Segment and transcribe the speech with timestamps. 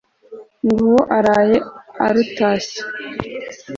[0.65, 1.57] nguwo araye
[2.05, 2.79] arutashye